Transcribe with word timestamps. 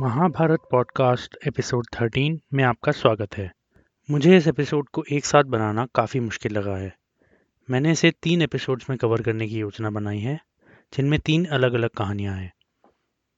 Mahabharat 0.00 0.60
podcast 0.70 1.36
episode 1.46 1.86
13 1.94 2.38
में 2.54 2.64
आपका 2.64 2.92
स्वागत 2.92 3.36
है। 3.36 3.52
मुझे 4.10 4.36
इस 4.36 4.46
एपिसोड 4.46 4.88
को 4.88 5.04
एक 5.12 5.24
साथ 5.24 5.44
बनाना 5.44 5.86
काफ़ी 5.86 6.20
मुश्किल 6.20 6.52
लगा 6.52 6.76
है। 6.76 6.96
मैंने 7.70 7.92
इसे 7.92 8.10
तीन 8.10 8.42
एपिसोड्स 8.42 8.90
में 8.90 8.98
कवर 8.98 9.22
करने 9.22 9.48
की 9.48 9.58
योजना 9.58 9.90
बनाई 9.90 10.18
है, 10.18 10.40
जिनमें 10.96 11.20
तीन 11.20 11.44
अलग 11.44 11.72
अलग 11.72 11.90
कहानियाँ 11.90 12.36
हैं। 12.36 12.52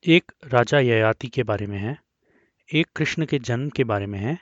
एक 0.06 0.32
राजा 0.44 0.78
ययाति 0.78 1.28
के 1.28 1.42
बारे 1.42 1.66
में 1.66 1.78
है, 1.78 1.98
एक 2.74 2.86
कृष्ण 2.96 3.26
के 3.26 3.38
जन्म 3.38 3.68
के 3.68 3.84
बारे 3.84 4.06
में 4.06 4.18
है, 4.18 4.38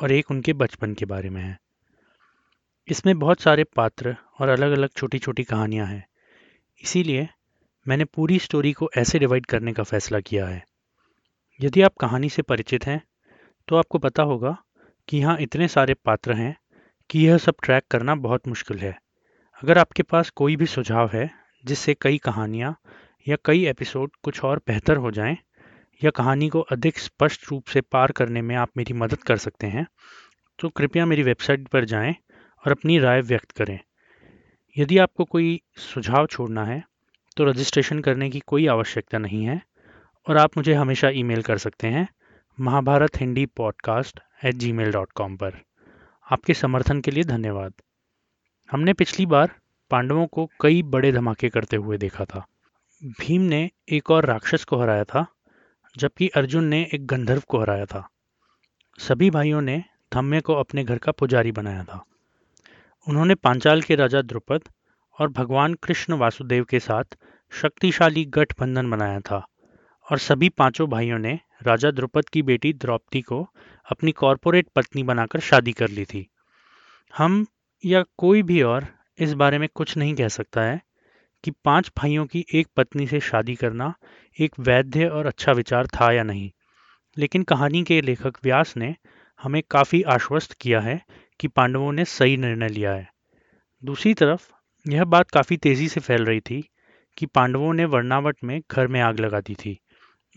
और 0.00 0.12
एक 0.12 0.30
उनके 0.30 0.52
बचपन 0.52 0.94
के 0.94 1.04
बारे 1.04 1.30
में 1.30 1.42
है। 1.42 1.60
इसमें 2.88 3.18
बहुत 3.18 3.40
सारे 3.40 3.64
पात्र 3.64 4.16
और 4.40 4.48
अलग 4.48 4.72
अलग 4.72 4.88
छोटी 4.96 5.18
छोटी 5.18 5.44
कहानियाँ 5.44 5.86
हैं। 5.86 6.06
इसीलिए 6.82 7.28
मैंने 7.88 8.04
पूरी 8.04 8.38
स्टोरी 8.38 8.72
को 8.72 8.90
ऐसे 8.96 9.18
डिवाइड 9.18 9.46
करने 9.46 9.72
का 9.72 9.82
फैसला 9.82 10.20
किया 10.20 10.46
है। 10.46 10.73
यदि 11.60 11.82
आप 11.82 11.94
कहानी 12.00 12.28
से 12.28 12.42
परिचित 12.42 12.86
हैं 12.86 13.00
तो 13.68 13.76
आपको 13.76 13.98
पता 13.98 14.22
होगा 14.22 14.56
कि 15.08 15.18
यहाँ 15.18 15.36
इतने 15.40 15.66
सारे 15.68 15.94
पात्र 15.94 16.32
हैं 16.32 16.54
कि 17.10 17.26
यह 17.26 17.38
सब 17.38 17.54
ट्रैक 17.62 17.84
करना 17.90 18.14
बहुत 18.16 18.48
मुश्किल 18.48 18.78
है। 18.78 18.96
अगर 19.62 19.78
आपके 19.78 20.02
पास 20.02 20.30
कोई 20.30 20.56
भी 20.56 20.66
सुझाव 20.66 21.10
है, 21.12 21.30
जिससे 21.64 21.94
कई 21.94 22.18
कहानियाँ 22.18 22.74
या 23.26 23.36
कई 23.44 23.64
एपिसोड 23.66 24.10
कुछ 24.22 24.42
और 24.44 24.60
बेहतर 24.68 24.96
हो 24.96 25.10
जाएँ, 25.10 25.36
या 26.00 26.10
कहानी 26.10 26.48
को 26.48 26.60
अधिक 26.62 26.98
स्पष्ट 26.98 27.50
रूप 27.50 27.66
से 27.66 27.80
पार 27.82 28.12
करने 28.12 28.42
में 28.42 28.54
आप 28.56 28.70
मेरी 28.76 28.94
मदद 28.94 29.22
कर 29.22 29.36
सकते 29.36 29.66
हैं 29.66 29.86
तो 30.58 30.68
कृपया 30.68 31.06
मेरी 31.06 31.22
वेबसाइट 31.22 31.68
पर 31.68 31.84
जाएँ 31.84 32.14
और 32.64 32.72
अपनी 32.72 32.98
राय 32.98 33.20
व्यक्त 33.22 33.50
करें। 33.50 33.78
यदि 34.76 34.98
आपको 34.98 35.24
कोई 35.26 35.60
सुझाव 35.84 36.26
छोड़ना 36.26 36.64
है 36.64 36.82
तो 37.36 37.44
रजिस्ट्रेशन 37.44 38.00
करने 38.00 38.30
की 38.30 38.40
कोई 38.40 38.66
आवश्यकता 38.68 39.18
नहीं 39.18 39.44
है। 39.44 39.60
और 40.28 40.36
आप 40.36 40.56
मुझे 40.56 40.74
हमेशा 40.74 41.08
ईमेल 41.08 41.42
कर 41.42 41.58
सकते 41.58 41.88
हैं 41.88 42.08
Mahabharat 42.60 43.20
Hindi 43.20 43.46
podcast 43.46 44.20
at 44.44 44.54
gmail 44.72 44.92
dot 44.92 45.12
com 45.12 45.36
पर। 45.36 45.52
आपके 46.32 46.54
समर्थन 46.54 47.00
के 47.00 47.10
लिए 47.10 47.24
धन्यवाद। 47.24 47.72
हमने 48.70 48.92
पिछली 48.92 49.26
बार 49.26 49.50
पांडवों 49.90 50.26
को 50.26 50.50
कई 50.60 50.82
बड़े 50.82 51.12
धमाके 51.12 51.48
करते 51.48 51.76
हुए 51.76 51.98
देखा 51.98 52.24
था। 52.24 52.46
भीम 53.04 53.42
ने 53.42 53.70
एक 53.88 54.10
और 54.10 54.24
राक्षस 54.24 54.64
को 54.64 54.80
हराया 54.80 55.04
था, 55.04 55.26
जबकि 55.96 56.28
अर्जुन 56.28 56.64
ने 56.64 56.88
एक 56.94 57.06
गंधर्व 57.06 57.42
को 57.48 57.60
हराया 57.60 57.84
था। 57.84 58.08
सभी 58.98 59.30
भाइयों 59.30 59.60
ने 59.60 59.84
धम्य 60.14 60.40
को 60.40 60.54
अपने 60.54 60.84
घर 60.84 60.98
का 60.98 61.12
पुजारी 61.12 61.52
बनाया 61.52 61.84
था। 61.84 62.04
उन्होंने 63.08 63.34
पांचाल 63.34 63.82
के 63.82 63.94
राजा 63.94 64.22
द्रुपद 64.22 64.60
और 65.18 65.28
भगवान 65.28 65.74
कृष्ण 65.74 66.14
वासुदेव 66.14 66.64
के 66.64 66.80
साथ 66.80 67.04
शक्तिशाली 67.50 68.24
गठबंधन 68.24 68.90
बनाया 68.90 69.20
था। 69.20 69.46
और 70.08 70.18
सभी 70.18 70.48
पाँचों 70.48 70.88
भाइयों 70.88 71.18
ने 71.18 71.38
राजा 71.62 71.90
द्रुपद 71.90 72.28
की 72.28 72.42
बेटी 72.42 72.72
द्रौपदी 72.72 73.20
को 73.20 73.40
अपनी 73.86 74.12
कॉरपोरेट 74.12 74.68
पत्नी 74.76 75.02
बनाकर 75.02 75.40
शादी 75.40 75.72
कर 75.72 75.88
ली 75.88 76.04
थी। 76.04 76.26
हम 77.14 77.44
या 77.84 78.02
कोई 78.18 78.42
भी 78.42 78.60
और 78.62 78.86
इस 79.18 79.32
बारे 79.32 79.58
में 79.58 79.68
कुछ 79.74 79.96
नहीं 79.96 80.14
कह 80.14 80.28
सकता 80.28 80.62
है 80.62 80.80
कि 81.44 81.50
पाँच 81.64 81.90
भाइयों 81.96 82.26
की 82.26 82.44
एक 82.54 82.68
पत्नी 82.76 83.06
से 83.06 83.20
शादी 83.20 83.54
करना 83.54 83.92
एक 84.38 84.58
वैध 84.60 84.96
और 85.04 85.26
अच्छा 85.26 85.52
विचार 85.52 85.86
था 85.86 86.10
या 86.12 86.22
नहीं, 86.22 86.50
लेकिन 87.16 87.42
कहानी 87.42 87.82
के 87.82 88.00
लेखक 88.00 88.38
व्यास 88.44 88.76
ने 88.76 88.94
हमें 89.40 89.62
काफ़ी 89.70 90.02
आश्वस्त 90.02 90.52
किया 90.52 90.80
है 90.80 91.00
कि 91.40 91.48
पांडवों 91.48 91.92
ने 91.92 92.04
सही 92.04 92.36
निर्णय 92.36 92.68
लिया 92.68 92.92
है। 92.92 93.08
दूसरी 93.82 94.14
तरफ़, 94.14 94.48
यह 94.86 95.04
बात 95.04 95.30
काफ़ी 95.30 95.56
तेज़ी 95.56 95.88
से 95.88 96.00
फैल 96.00 96.24
रही 96.24 96.40
थी 96.40 96.62
कि 97.16 97.26
पांडवों 97.26 97.72
ने 97.74 97.84
वर्णावट 97.84 98.36
में 98.44 98.60
घर 98.70 98.86
में 98.86 99.00
आग 99.00 99.20
लगा 99.20 99.40
दी 99.40 99.54
थी। 99.54 99.78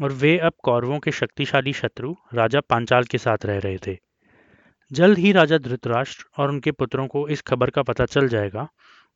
और 0.03 0.11
वे 0.11 0.37
अब 0.37 0.53
कौरवों 0.63 0.99
के 0.99 1.11
शक्तिशाली 1.11 1.73
शत्रु, 1.73 2.15
राजा 2.33 2.59
पांचाल 2.59 3.03
के 3.03 3.17
साथ 3.17 3.37
रह 3.45 3.57
रहे 3.59 3.77
थे। 3.87 3.97
जल्द 4.91 5.17
ही 5.17 5.31
राजा 5.31 5.57
धृतराष्ट्र 5.57 6.25
और 6.37 6.49
उनके 6.49 6.71
पुत्रों 6.71 7.07
को 7.07 7.29
इस 7.29 7.41
खबर 7.41 7.69
का 7.69 7.81
पता 7.81 8.05
चल 8.05 8.27
जाएगा 8.27 8.69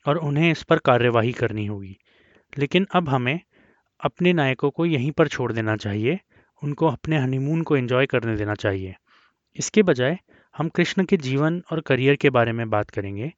और 0.08 0.18
उन्हें 0.18 0.52
इस 0.52 0.64
पर 0.64 0.78
कार्यवाही 0.78 1.32
करनी 1.32 1.66
होगी। 1.66 1.98
लेकिन 2.58 2.88
अब 2.96 3.10
हमें 3.10 3.40
अपने 4.04 4.34
नायकों 4.34 4.70
को 4.70 4.86
यहीं 4.86 5.12
पर 5.12 5.28
छोड़ 5.28 5.54
देना 5.54 5.78
चाहिए, 5.78 6.20
उनको 6.64 6.88
अपने 6.88 7.18
हनीमून 7.18 7.62
को 7.62 7.78
एंजॉय 7.78 8.06
करने 8.06 8.36
देना 8.36 8.56
चाहिए। 8.56 8.96
इसके 9.56 9.84
बजाय 9.84 10.20
हम 10.58 10.70
कृष्ण 10.70 11.06
के 11.06 11.18
जीवन 11.18 11.64
और 11.72 11.82
करियर 11.82 12.16
के 12.16 12.30
बारे 12.30 12.52
में 12.52 12.70
बात 12.70 12.90
करेंगे, 12.90 13.34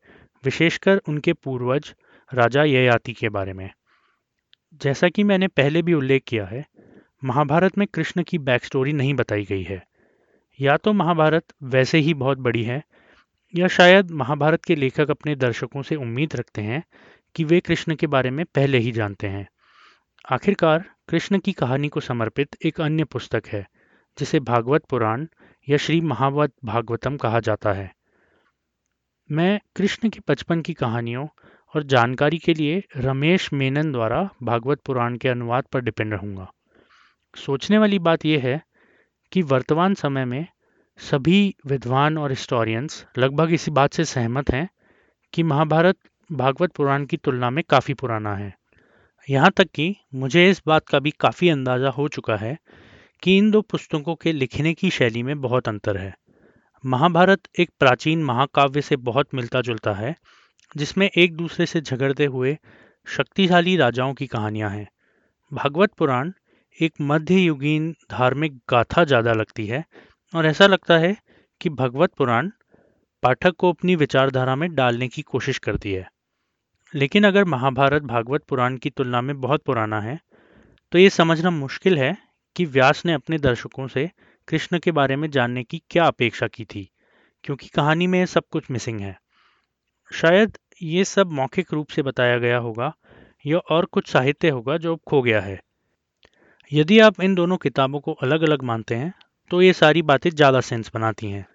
विशेषकर 0.46 0.98
उनके 0.98 1.34
पूर्वज 1.34 1.96
राजा 2.34 2.64
ययाति 2.64 3.14
के 3.14 3.30
बारे 3.30 3.54
में। 3.54 3.70
जैसा 4.74 5.10
कि 5.10 5.24
मैंने 5.24 5.48
पहले 5.48 5.82
भी 5.82 5.94
उल्लेख 5.94 6.24
किया 6.28 6.46
है 6.46 6.66
महाभारत 7.24 7.78
में 7.78 7.88
कृष्ण 7.88 8.24
की 8.24 8.38
बैक 8.38 8.66
स्टोरी 8.66 8.94
नहीं 8.94 9.14
बताई 9.14 9.44
गई 9.44 9.64
है। 9.64 9.84
या 10.60 10.78
तो 10.78 10.94
महाभारत 10.94 11.44
वैसे 11.64 11.98
ही 11.98 12.14
बहुत 12.14 12.38
बड़ी 12.38 12.64
है, 12.64 12.84
या 13.56 13.68
शायद 13.68 14.12
महाभारत 14.12 14.64
के 14.66 14.76
लेखक 14.76 15.12
अपने 15.12 15.36
दर्शकों 15.36 15.82
से 15.82 15.96
उम्मीद 15.96 16.36
रखते 16.36 16.62
हैं 16.62 16.84
कि 17.36 17.44
वे 17.44 17.60
कृष्ण 17.60 17.96
के 17.96 18.08
बारे 18.08 18.30
में 18.30 18.46
पहले 18.46 18.78
ही 18.78 18.92
जानते 18.92 19.28
हैं। 19.28 19.48
आखिरकार, 20.32 20.84
कृष्ण 21.10 21.40
की 21.40 21.52
कहानी 21.52 21.90
को 21.90 22.00
समर्पित 22.00 22.56
एक 22.66 22.82
अन्य 22.82 23.04
पुस्तक 23.04 23.48
है, 23.48 23.68
जिसे 24.18 24.40
भागवत 24.40 24.86
पुराण 24.86 25.28
या 25.70 25.78
श्री 25.78 26.02
महावत 26.02 26.54
भागवतम 26.66 27.18
कहा 27.18 27.40
जाता 27.40 27.74
है। 27.74 27.92
मैं 29.32 29.60
कृष्ण 29.76 30.10
के 30.10 30.20
बचपन 30.30 30.62
की 30.62 30.74
कहानियों 30.74 31.28
और 31.76 31.84
जानकारी 31.84 32.38
के 32.38 32.54
लिए 32.54 32.84
रमेश 32.98 33.54
मेनन 33.54 33.92
द्वारा 33.92 34.30
भागवत 34.44 34.82
पुराण 34.86 35.18
के 35.18 35.30
अनुवाद 35.30 35.64
पर 35.64 35.82
डिपेंड 35.82 36.14
रहूँगा। 36.14 36.52
सोचने 37.34 37.78
वाली 37.78 38.00
बात 38.00 38.26
यह 38.26 38.42
है 38.42 38.62
कि 39.32 39.42
वर्तमान 39.42 39.94
समय 39.94 40.26
में 40.26 40.46
सभी 41.00 41.56
विद्वान 41.66 42.18
और 42.18 42.30
हिस्टोरियंस 42.30 43.06
लगभग 43.18 43.54
इसी 43.54 43.72
बात 43.72 43.94
से 43.94 44.06
सहमत 44.06 44.52
हैं 44.52 44.68
कि 45.34 45.44
महाभारत 45.44 45.98
भागवत 46.32 46.72
पुराण 46.72 47.06
की 47.06 47.18
तुलना 47.18 47.50
में 47.50 47.64
काफ़ी 47.70 47.94
पुराना 47.94 48.36
है। 48.36 48.54
यहाँ 49.30 49.52
तक 49.52 49.70
कि 49.76 49.96
मुझे 50.16 50.50
इस 50.50 50.62
बात 50.68 50.88
का 50.88 51.00
भी 51.00 51.12
काफ़ी 51.12 51.50
अंदाज़ा 51.50 51.90
हो 51.90 52.08
चुका 52.08 52.36
है 52.36 52.58
कि 53.24 53.38
इन 53.38 53.50
दो 53.52 53.62
पुस्तकों 53.62 54.16
के 54.16 54.32
लिखने 54.32 54.74
की 54.74 54.90
शैली 54.90 55.24
में 55.24 55.42
बहुत 55.42 55.68
अंतर 55.68 55.98
है। 55.98 56.14
महाभारत 56.84 57.42
एक 57.60 57.70
प्राचीन 57.80 58.24
महाकाव्य 58.24 58.82
से 58.82 58.96
बहुत 58.96 59.34
मिलता 59.36 59.62
जुलता 59.62 59.94
है, 59.94 60.16
जिसमें 60.76 61.10
एक 61.10 61.36
दूसरे 61.36 61.66
से 61.66 61.82
झगड़ते 61.82 62.26
हुए 62.26 62.58
शक्तिशाली 63.08 63.76
राजाओं 63.78 64.14
की 64.14 64.28
कहानियाँ 64.28 64.70
हैं। 64.70 64.88
भागवत 65.52 65.94
पुराण 65.94 66.32
एक 66.80 66.94
मध्ययुगीन 67.02 67.92
धार्मिक 68.12 68.58
गाथा 68.70 69.04
ज़्यादा 69.04 69.34
लगती 69.34 69.66
है 69.68 69.84
और 70.34 70.46
ऐसा 70.46 70.68
लगता 70.68 70.98
है 70.98 71.16
कि 71.62 71.70
भगवत 71.72 72.14
पुराण 72.18 72.50
पाठक 73.24 73.56
को 73.56 73.70
अपनी 73.70 73.96
विचारधारा 73.96 74.56
में 74.56 74.74
डालने 74.76 75.08
की 75.08 75.22
कोशिश 75.24 75.58
करती 75.58 75.92
है। 75.94 76.08
लेकिन 76.94 77.24
अगर 77.24 77.46
महाभारत 77.46 78.04
भागवत 78.04 78.44
पुराण 78.50 78.78
की 78.78 78.90
तुलना 78.90 79.22
में 79.22 79.40
बहुत 79.42 79.64
पुराना 79.64 80.00
है 80.02 80.20
तो 80.92 80.98
ये 80.98 81.10
समझना 81.12 81.50
मुश्किल 81.52 81.98
है 81.98 82.16
कि 82.56 82.66
व्यास 82.68 83.06
ने 83.06 83.14
अपने 83.14 83.38
दर्शकों 83.40 83.88
से 83.88 84.10
कृष्ण 84.48 84.80
के 84.80 84.92
बारे 84.92 85.16
में 85.16 85.30
जानने 85.32 85.64
की 85.64 85.82
क्या 85.90 86.06
अपेक्षा 86.06 86.48
की 86.48 86.66
थी, 86.66 86.90
क्योंकि 87.44 87.68
कहानी 87.68 88.08
में 88.08 88.26
सब 88.28 88.44
कुछ 88.52 88.72
मिसिंग 88.72 89.00
है। 89.00 89.18
शायद 90.12 90.58
ये 90.84 91.04
सब 91.06 91.32
मौखिक 91.34 91.74
रूप 91.74 91.90
से 91.90 92.02
बताया 92.02 92.38
गया 92.40 92.58
होगा 92.60 92.94
या 93.46 93.58
और 93.70 93.86
कुछ 93.86 94.08
साहित्य 94.08 94.50
होगा 94.50 94.78
जो 94.78 94.96
खो 95.08 95.22
गया 95.22 95.42
है। 95.42 95.60
यदि 96.72 97.00
आप 97.00 97.20
इन 97.22 97.34
दोनों 97.36 97.58
किताबों 97.58 98.00
को 98.00 98.12
अलग 98.22 98.42
अलग 98.42 98.62
मानते 98.64 98.96
हैं 98.96 99.14
तो 99.52 99.62
ये 99.62 99.74
सारी 99.74 100.02
बातें 100.02 100.30
ज़्यादा 100.30 100.60
सेंस 100.62 100.92
बनाती 100.94 101.28
हैं। 101.28 101.46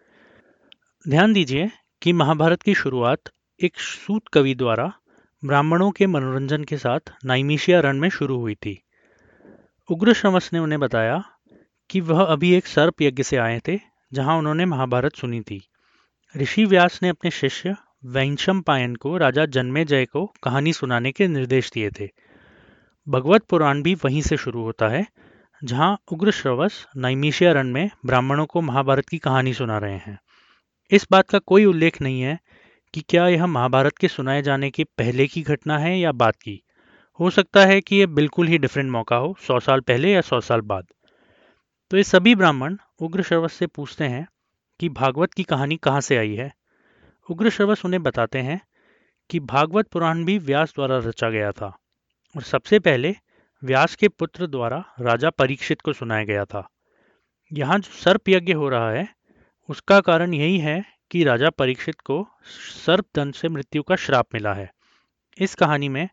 ध्यान 1.06 1.32
दीजिए 1.32 1.70
कि 2.02 2.12
महाभारत 2.12 2.62
की 2.62 2.74
शुरुआत 2.74 3.30
एक 3.60 3.78
सूत 3.78 4.28
कवि 4.28 4.54
द्वारा 4.54 4.92
ब्राह्मणों 5.42 5.90
के 5.90 6.06
मनोरंजन 6.06 6.64
के 6.64 6.76
साथ 6.76 7.12
नाइमिशिया 7.24 7.80
रण 7.80 7.98
में 7.98 8.08
शुरू 8.10 8.38
हुई 8.38 8.54
थी। 8.54 8.78
उग्र 9.88 10.12
श्रमस 10.12 10.50
ने 10.52 10.58
उन्हें 10.58 10.80
बताया 10.80 11.22
कि 11.90 12.00
वह 12.00 12.22
अभी 12.22 12.52
एक 12.54 12.66
सर्प 12.66 13.02
यज्ञ 13.02 13.22
से 13.22 13.36
आए 13.36 13.60
थे, 13.68 13.78
जहाँ 14.12 14.36
उन्होंने 14.38 14.64
महाभारत 14.66 15.16
सुनी 15.16 15.40
थी। 15.40 15.60
ऋषि 16.34 16.64
व्यास 16.64 17.00
ने 17.02 17.08
अपने 17.08 17.30
शिष्य 17.30 17.74
वैंशम 18.06 18.60
पायन 18.60 18.94
को 18.96 19.16
राजा 19.16 19.46
जन्मे 19.48 19.84
जय 19.84 20.04
को 20.04 20.26
कहानी 20.42 20.72
सुनाने 20.72 21.12
के 21.12 21.28
निर्देश 21.28 21.70
दिए 21.70 21.90
थे। 21.90 22.08
भगवत 23.08 23.42
पुराण 23.42 23.82
भी 23.82 23.94
वहीं 23.94 24.22
से 24.22 24.36
शुरू 24.36 24.62
होता 24.62 24.88
है, 24.88 25.06
जहाँ 25.64 25.98
उग्र 26.12 26.30
श्रवस 26.30 26.86
नैमिशिया 26.96 27.52
रण 27.52 27.68
में 27.68 27.90
ब्राह्मणों 28.06 28.46
को 28.46 28.60
महाभारत 28.60 29.08
की 29.08 29.18
कहानी 29.18 29.54
सुना 29.54 29.78
रहे 29.78 29.96
हैं। 29.96 30.18
इस 30.90 31.06
बात 31.10 31.30
का 31.30 31.38
कोई 31.38 31.64
उल्लेख 31.64 32.02
नहीं 32.02 32.20
है 32.20 32.38
कि 32.94 33.00
क्या 33.00 33.28
यह 33.28 33.46
महाभारत 33.46 33.98
के 33.98 34.08
सुनाए 34.08 34.42
जाने 34.42 34.70
के 34.70 34.84
पहले 34.84 35.26
की 35.26 35.42
घटना 35.42 35.78
है 35.78 35.98
या 35.98 36.12
बाद 36.12 36.36
की। 36.36 36.64
हो 37.20 37.30
सकता 37.30 37.66
है 37.66 37.80
कि 37.80 37.96
यह 37.96 38.06
बिल्कुल 38.06 38.46
ही 38.46 38.58
डिफरेंट 38.58 38.90
मौका 38.90 39.16
हो, 39.16 39.36
सौ 39.46 39.60
साल 39.60 39.80
पहले 39.80 40.12
या 40.12 40.20
सौ 40.20 40.40
साल 40.40 40.60
बाद। 40.60 40.86
तो 41.90 41.96
ये 41.96 42.02
सभी 42.02 42.34
ब्राह्मण 42.34 42.76
उग्र 43.00 43.22
श्रवस 43.22 43.52
से 43.52 43.66
पूछते 43.66 44.04
हैं 44.04 44.28
कि 44.80 44.88
भागवत 44.88 45.34
की 45.34 45.42
कहानी 45.42 45.76
कहाँ 45.76 46.00
से 46.00 46.16
आई 46.16 46.34
है। 46.34 46.52
उग्र 47.30 47.50
श्रवस 47.50 47.84
उन्हें 47.84 48.02
बताते 48.02 48.38
हैं 48.38 48.60
कि 49.30 49.40
भागवत 49.40 49.88
पुराण 49.88 50.24
भी 50.24 50.38
व्यास 50.38 50.72
द्वारा 50.74 50.98
रचा 50.98 51.30
गया 51.30 51.52
था। 51.52 51.78
और 52.38 52.44
सबसे 52.44 52.78
पहले 52.78 53.16
व्यास 53.64 53.94
के 53.94 54.08
पुत्र 54.08 54.46
द्वारा 54.46 54.84
राजा 55.00 55.30
परीक्षित 55.30 55.80
को 55.80 55.92
सुनाया 55.92 56.24
गया 56.24 56.44
था। 56.44 56.68
यहाँ 57.52 57.78
जो 57.78 57.92
सर्प 57.92 58.28
यज्ञ 58.28 58.52
हो 58.52 58.68
रहा 58.68 58.90
है, 58.90 59.08
उसका 59.68 60.00
कारण 60.00 60.34
यही 60.34 60.58
है 60.58 60.84
कि 61.10 61.24
राजा 61.24 61.50
परीक्षित 61.50 62.00
को 62.00 62.28
सर्प 62.86 63.04
दंड 63.16 63.34
से 63.34 63.48
मृत्यु 63.48 63.82
का 63.82 63.96
श्राप 63.96 64.26
मिला 64.34 64.54
है। 64.54 64.72
इस 65.40 65.54
कहानी 65.54 65.88
में 65.88 66.08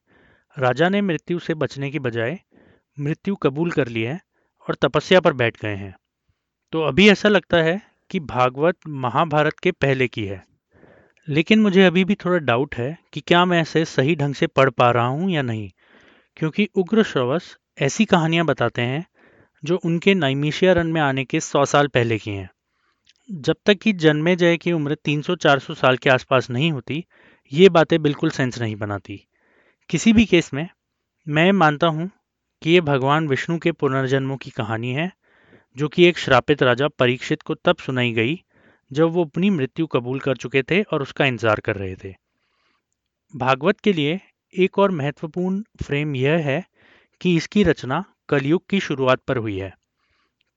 राजा 0.59 0.89
ने 0.89 1.01
मृत्यु 1.01 1.39
से 1.39 1.53
बचने 1.53 1.91
की 1.91 1.99
बजाय 1.99 2.39
मृत्यु 2.99 3.35
कबूल 3.35 3.71
कर 3.71 3.87
ली 3.87 4.01
है 4.01 4.19
और 4.69 4.75
तपस्या 4.75 5.19
पर 5.19 5.33
बैठ 5.33 5.61
गए 5.61 5.75
हैं। 5.75 5.95
तो 6.71 6.81
अभी 6.81 7.09
ऐसा 7.09 7.29
लगता 7.29 7.57
है 7.57 7.81
कि 8.09 8.19
भागवत 8.19 8.77
महाभारत 8.87 9.59
के 9.63 9.71
पहले 9.71 10.07
की 10.07 10.25
है। 10.25 10.43
लेकिन 11.29 11.59
मुझे 11.59 11.85
अभी 11.85 12.05
भी 12.05 12.15
थोड़ा 12.15 12.37
डाउट 12.37 12.75
है 12.75 12.97
कि 13.13 13.21
क्या 13.21 13.45
मैं 13.45 13.61
ऐसे 13.61 13.85
सही 13.85 14.15
ढंग 14.15 14.35
से 14.35 14.47
पढ़ 14.47 14.69
पा 14.69 14.91
रहा 14.91 15.05
हूँ 15.05 15.31
या 15.31 15.41
नहीं। 15.41 15.71
क्योंकि 16.37 16.69
उग्र 16.75 17.03
श्रवस 17.03 17.57
ऐसी 17.81 18.05
कहानियाँ 18.05 18.45
बताते 18.45 18.81
हैं, 18.81 19.05
जो 19.63 19.79
उनके 19.85 20.13
नैमिशिया 20.15 20.73
रन 20.73 20.87
में 20.87 21.01
आने 21.01 21.25
के 21.25 21.39
सौ 21.39 21.65
साल 21.65 21.87
पहले 21.87 22.17
की 22.17 22.31
हैं। 22.31 22.49
जब 23.31 23.55
तक 23.65 23.73
कि 23.73 23.93
जन्मे 23.93 24.35
जय 24.35 24.57
की 24.57 24.71
उम्र 24.71 24.95
300-400 24.95 25.73
साल 25.73 25.97
के 25.97 26.09
आसपास 26.09 26.49
नहीं 26.49 26.71
होती, 26.71 27.05
ये 27.51 27.69
बातें 27.69 28.01
बिल्कुल 28.01 28.29
सेंस 28.29 28.59
नहीं 28.61 28.75
बनाती। 28.75 29.27
किसी 29.89 30.13
भी 30.13 30.25
केस 30.25 30.53
में, 30.53 30.69
मैं 31.27 31.51
मानता 31.51 31.87
हूँ 31.87 32.11
कि 32.61 32.71
ये 32.71 32.81
भगवान 32.81 33.27
विष्णु 33.27 33.57
के 33.57 33.71
पुनर्जन्मों 33.71 34.37
की 34.37 34.49
कहानी 34.49 34.91
है, 34.91 35.11
जो 35.77 35.87
कि 35.87 36.05
एक 36.05 36.17
श्रापित 36.17 36.63
राजा 36.63 36.87
परीक्षित 36.87 37.41
को 37.41 37.55
तब 37.55 37.77
सुनाई 37.77 38.11
गई, 38.11 38.43
जब 38.91 39.03
वो 39.03 39.25
अपनी 39.25 39.49
मृत्यु 39.49 39.87
कबूल 39.87 40.19
कर 40.19 40.37
चुके 40.37 40.63
थे 40.63 40.81
और 40.81 41.01
उसका 41.01 41.25
इंतज़ार 41.25 41.59
कर 41.59 41.75
रहे 41.75 41.95
थे। 41.95 42.15
भागवत 43.35 43.79
के 43.79 43.93
लिए 43.93 44.19
एक 44.57 44.79
और 44.79 44.91
महत्वपूर्ण 44.91 45.63
फ्रेम 45.83 46.15
यह 46.15 46.45
है 46.45 46.63
कि 47.21 47.35
इसकी 47.35 47.63
रचना 47.63 48.03
कलयुग 48.29 48.63
की 48.69 48.79
शुरुआत 48.79 49.19
पर 49.19 49.37
हुई 49.37 49.57
है। 49.57 49.73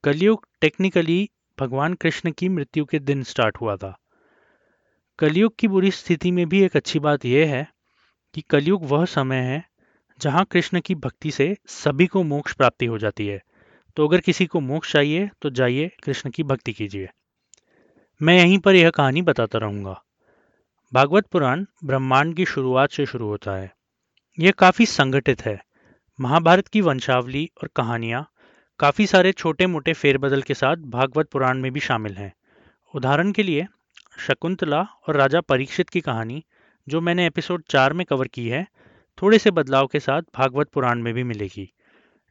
कलयुग 0.03 0.45
टेक्निकली 0.61 1.29
भगवान 1.59 1.93
कृष्ण 1.93 2.31
की 2.31 2.49
मृत्यु 2.49 2.85
के 2.85 2.99
दिन 2.99 3.23
स्टार्ट 3.23 3.57
हुआ 3.61 3.75
था। 3.75 3.97
कलयुग 5.19 5.55
की 5.59 5.67
बुरी 5.67 5.91
स्थिति 5.91 6.31
में 6.31 6.49
भी 6.49 6.61
एक 6.63 6.75
अच्छी 6.75 6.99
बात 6.99 7.25
यह 7.25 7.49
है 7.49 7.67
कि 8.33 8.41
कलयुग 8.41 8.85
वह 8.85 9.05
समय 9.05 9.35
है 9.35 9.63
जहाँ 10.19 10.45
कृष्ण 10.45 10.79
की 10.79 10.95
भक्ति 10.95 11.31
से 11.31 11.55
सभी 11.67 12.05
को 12.07 12.23
मोक्ष 12.23 12.53
प्राप्ति 12.53 12.85
हो 12.85 12.97
जाती 12.97 13.27
है। 13.27 13.41
तो 13.95 14.07
अगर 14.07 14.19
किसी 14.19 14.45
को 14.45 14.59
मोक्ष 14.59 14.93
चाहिए 14.93 15.29
तो 15.41 15.49
जाइए 15.49 15.91
कृष्ण 16.03 16.29
की 16.29 16.43
भक्ति 16.43 16.73
कीजिए। 16.73 17.09
मैं 18.21 18.37
यहीं 18.37 18.59
पर 18.59 18.75
यह 18.75 18.89
कहानी 18.89 19.21
बताता 19.21 19.59
रहूँगा। 19.59 20.01
भागवत 20.93 21.27
पुराण 21.27 21.65
ब्रह्मांड 21.85 22.35
की 22.35 22.45
शुरुआत 22.45 22.91
से 22.91 23.05
शुरू 23.05 23.27
होता 23.27 23.55
है। 23.55 23.78
यह 24.39 24.51
काफ़ी 24.51 24.85
संगठित 24.85 25.41
है। 25.41 25.61
महाभारत 26.21 26.67
की 26.67 26.81
वंशावली 26.81 27.51
और 27.63 27.69
कहानियाँ 27.75 28.31
काफ़ी 28.79 29.07
सारे 29.07 29.31
छोटे 29.31 29.67
मोटे 29.67 29.93
फेरबदल 29.93 30.41
के 30.41 30.53
साथ 30.53 30.75
भागवत 30.75 31.29
पुराण 31.29 31.57
में 31.57 31.71
भी 31.71 31.79
शामिल 31.79 32.13
हैं। 32.13 32.33
उदाहरण 32.95 33.31
के 33.31 33.43
लिए, 33.43 33.67
शकुंतला 34.19 34.81
और 34.81 35.15
राजा 35.15 35.41
परीक्षित 35.41 35.89
की 35.89 36.01
कहानी, 36.01 36.43
जो 36.87 37.01
मैंने 37.01 37.25
एपिसोड 37.25 37.63
चार 37.69 37.93
में 37.93 38.05
कवर 38.05 38.27
की 38.27 38.47
है, 38.49 38.67
थोड़े 39.21 39.39
से 39.39 39.51
बदलाव 39.51 39.87
के 39.87 39.99
साथ 39.99 40.21
भागवत 40.21 40.69
पुराण 40.69 41.01
में 41.01 41.13
भी 41.13 41.23
मिलेगी। 41.23 41.73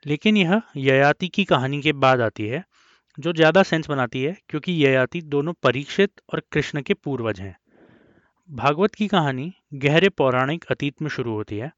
लेकिन 0.07 0.37
यह 0.37 0.63
ययाति 0.77 1.29
की 1.29 1.45
कहानी 1.45 1.81
के 1.83 1.93
बाद 1.93 2.21
आती 2.21 2.47
है, 2.47 2.65
जो 3.19 3.33
ज़्यादा 3.33 3.63
सेंस 3.63 3.89
बनाती 3.89 4.23
है, 4.23 4.37
क्योंकि 4.49 4.73
ययाति 4.73 5.21
दोनों 5.21 5.53
परीक्षित 5.53 6.13
और 6.35 6.43
कृष्ण 6.53 6.83
के 6.83 6.95
पूर्वज 6.95 7.41
हैं। 7.41 7.57
भागवत 8.51 8.95
की 8.95 9.09
कहानी 9.09 9.53
गहरे 9.75 10.09
पौराणिक 10.09 10.65
अतीत 10.65 11.03
में 11.03 11.09
शुरू 11.09 11.33
होती 11.33 11.59
है 11.59 11.73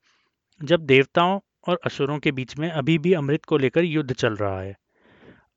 जब 0.63 0.81
देवताओं 0.81 1.41
और 1.69 1.81
असुरों 1.87 2.19
के 2.19 2.33
बीच 2.33 2.57
में 2.57 2.71
अभी 2.71 2.99
भी 2.99 3.13
अमृत 3.13 3.45
को 3.45 3.59
लेकर 3.59 3.85
युद्ध 3.85 4.13
चल 4.13 4.37
रहा 4.37 4.61
है। 4.61 4.77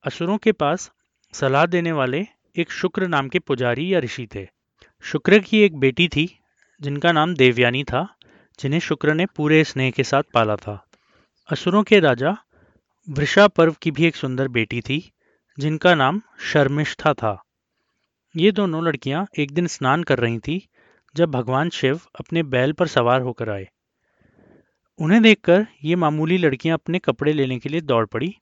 असुरों 0.04 0.38
के 0.38 0.52
पास 0.52 0.92
सलाह 1.34 1.66
देने 1.66 1.92
वाले 1.92 2.28
एक 2.58 2.72
शुक्र 2.72 3.08
नाम 3.08 3.30
के 3.30 3.40
पुजारी 3.40 3.94
या 3.94 4.00
ऋषि 4.00 4.28
थे। 4.36 4.48
शुक्र 5.02 5.40
की 5.40 5.60
एक 5.62 5.78
बेटी 5.78 6.08
थी, 6.08 6.40
जिनका 6.82 7.12
नाम 7.12 7.36
देवयानी 7.36 7.84
था, 7.84 8.16
जिन्हें 8.60 8.80
शुक्र 8.80 9.14
ने 9.14 9.26
पूरे 9.26 9.64
स्नेह 9.64 9.92
के 9.92 10.04
साथ 10.04 10.24
पाला 10.34 10.56
था। 10.56 10.88
असुरों 11.52 11.84
के 11.84 12.00
राजा 12.00 12.38
वृषा 13.10 13.48
पर्व 13.48 13.76
की 13.82 13.92
भी 13.92 14.06
एक 14.06 14.16
सुंदर 14.16 14.48
बेटी 14.48 14.82
थी, 14.82 15.12
जिनका 15.60 15.96
नाम 15.96 16.22
शर्मिष्ठा 16.40 17.14
था। 17.14 17.44
ये 18.36 18.52
दोनों 18.52 18.86
लड़कियाँ 18.86 19.28
एक 19.40 19.52
दिन 19.52 19.68
स्नान 19.68 20.04
कर 20.04 20.20
रही 20.20 20.40
थी, 20.40 20.70
जब 21.16 21.32
भगवान 21.32 21.70
शिव 21.70 22.00
अपने 22.20 22.44
बैल 22.44 22.72
पर 22.72 22.88
सवार 22.88 23.22
होकर 23.22 23.50
आए। 23.50 23.70
उन्हें 25.00 25.22
देखकर 25.22 25.68
ये 25.84 25.96
मामूली 25.96 26.38
लड़कियाँ 26.38 26.78
अपने 26.78 27.00
कपड़े 27.00 27.34
लेने 27.34 27.60
के 27.60 27.70
लिए 27.70 27.82
दौड़ 27.82 28.06
पड़ी 28.06 28.36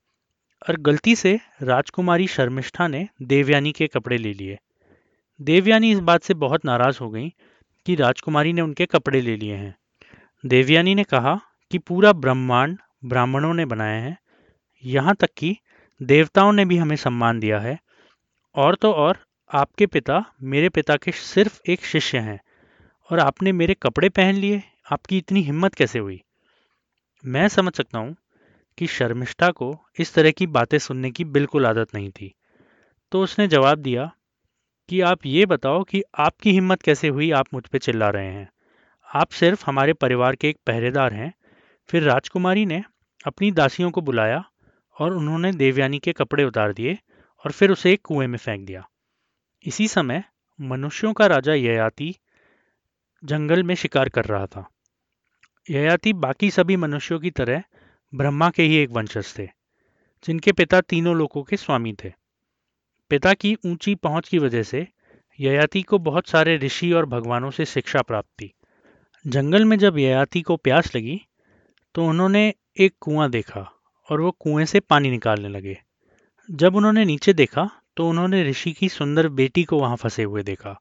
और 0.69 0.77
गलती 0.77 1.15
से 1.15 1.39
राजकुमारी 1.61 2.27
शर्मिष्ठा 2.27 2.87
ने 2.87 3.07
देवयानी 3.21 3.71
के 3.71 3.87
कपड़े 3.87 4.17
ले 4.17 4.33
लिए। 4.33 4.57
देवयानी 5.41 5.91
इस 5.91 5.99
बात 5.99 6.23
से 6.23 6.33
बहुत 6.33 6.65
नाराज़ 6.65 6.97
हो 7.01 7.09
गई 7.09 7.33
कि 7.85 7.95
राजकुमारी 7.95 8.53
ने 8.53 8.61
उनके 8.61 8.85
कपड़े 8.85 9.21
ले 9.21 9.37
लिए 9.37 9.55
हैं। 9.55 9.75
देवयानी 10.45 10.95
ने 10.95 11.03
कहा 11.03 11.39
कि 11.71 11.77
पूरा 11.77 12.13
ब्रह्मांड 12.13 12.77
ब्राह्मणों 13.05 13.53
ने 13.53 13.65
बनाया 13.65 14.01
है। 14.01 14.17
यहाँ 14.85 15.15
तक 15.15 15.29
कि 15.37 15.57
देवताओं 16.01 16.51
ने 16.51 16.65
भी 16.65 16.77
हमें 16.77 16.95
सम्मान 16.95 17.39
दिया 17.39 17.59
है। 17.59 17.79
और 18.55 18.75
तो 18.75 18.91
और, 18.91 19.17
आपके 19.53 19.85
पिता 19.85 20.25
मेरे 20.43 20.69
पिता 20.69 20.97
के 20.97 21.11
सिर्फ़ 21.11 21.61
एक 21.69 21.85
शिष्य 21.85 22.17
हैं 22.17 22.39
और 23.09 23.19
आपने 23.19 23.51
मेरे 23.51 23.73
कपड़े 23.73 24.09
पहन 24.09 24.35
लिए, 24.35 24.63
आपकी 24.91 25.17
इतनी 25.17 25.41
हिम्मत 25.41 25.73
कैसे 25.73 25.99
हुई? 25.99 26.21
मैं 27.25 27.47
समझ 27.47 27.73
सकता 27.73 27.99
हूँ 27.99 28.15
कि 28.77 28.87
शर्मिष्ठा 28.87 29.51
को 29.51 29.85
इस 29.99 30.13
तरह 30.13 30.31
की 30.31 30.47
बातें 30.47 30.77
सुनने 30.77 31.11
की 31.11 31.23
बिल्कुल 31.23 31.65
आदत 31.65 31.95
नहीं 31.95 32.11
थी। 32.11 32.35
तो 33.11 33.21
उसने 33.23 33.47
जवाब 33.47 33.77
दिया 33.77 34.11
कि 34.89 35.01
आप 35.01 35.25
ये 35.25 35.45
बताओ 35.45 35.83
कि 35.83 36.03
आपकी 36.15 36.51
हिम्मत 36.51 36.81
कैसे 36.81 37.07
हुई 37.07 37.31
आप 37.31 37.47
मुझ 37.53 37.67
पर 37.67 37.77
चिल्ला 37.77 38.09
रहे 38.09 38.27
हैं। 38.27 38.49
आप 39.15 39.29
सिर्फ़ 39.29 39.63
हमारे 39.65 39.93
परिवार 39.93 40.35
के 40.35 40.49
एक 40.49 40.57
पहरेदार 40.67 41.13
हैं। 41.13 41.33
फिर 41.89 42.03
राजकुमारी 42.03 42.65
ने 42.65 42.83
अपनी 43.25 43.51
दासियों 43.51 43.91
को 43.91 44.01
बुलाया 44.01 44.43
और 44.99 45.13
उन्होंने 45.13 45.51
देवयानी 45.51 45.99
के 45.99 46.13
कपड़े 46.13 46.43
उतार 46.43 46.73
दिए 46.73 46.97
और 47.45 47.51
फिर 47.51 47.71
उसे 47.71 47.93
एक 47.93 48.01
कुएँ 48.01 48.27
में 48.27 48.37
फेंक 48.37 48.65
दिया। 48.65 48.89
इसी 49.65 49.87
समय 49.87 50.23
मनुष्यों 50.61 51.13
का 51.13 51.25
राजा 51.25 51.53
ययाति 51.53 52.15
जंगल 53.23 53.63
में 53.63 53.75
शिकार 53.75 54.09
कर 54.09 54.25
रहा 54.25 54.45
था। 54.45 54.69
ययाति 55.67 56.11
बाकी 56.15 56.49
सभी 56.51 56.75
मनुष्यों 56.75 57.19
की 57.19 57.29
तरह 57.31 57.63
ब्रह्मा 58.13 58.49
के 58.49 58.63
ही 58.63 58.75
एक 58.75 58.89
वंशज 58.89 59.33
थे, 59.39 59.45
जिनके 60.25 60.51
पिता 60.51 60.79
तीनों 60.81 61.15
लोगों 61.15 61.43
के 61.43 61.57
स्वामी 61.57 61.93
थे। 61.93 62.11
पिता 63.11 63.33
की 63.33 63.53
ऊँची 63.65 63.93
पहुँच 63.95 64.29
की 64.29 64.39
वजह 64.39 64.63
से 64.63 64.87
ययाति 65.39 65.81
को 65.81 65.97
बहुत 65.99 66.27
सारे 66.27 66.57
ऋषि 66.57 66.91
और 66.91 67.05
भगवानों 67.05 67.51
से 67.51 67.65
शिक्षा 67.65 68.01
प्राप्त 68.01 68.29
थी। 68.31 68.51
जंगल 69.25 69.65
में 69.65 69.77
जब 69.77 69.97
ययाति 69.97 70.41
को 70.41 70.55
प्यास 70.57 70.95
लगी 70.95 71.19
तो 71.95 72.05
उन्होंने 72.05 72.53
एक 72.79 72.93
कुआँ 73.01 73.29
देखा 73.29 73.67
और 74.09 74.21
वो 74.21 74.31
कुएँ 74.31 74.65
से 74.65 74.79
पानी 74.79 75.09
निकालने 75.09 75.49
लगे। 75.49 75.77
जब 76.49 76.75
उन्होंने 76.75 77.05
नीचे 77.05 77.33
देखा 77.33 77.69
तो 77.97 78.09
उन्होंने 78.09 78.43
ऋषि 78.43 78.71
की 78.71 78.89
सुंदर 78.89 79.27
बेटी 79.29 79.63
को 79.63 79.79
वहाँ 79.79 79.95
फंसे 79.95 80.23
हुए 80.23 80.43
देखा। 80.43 80.79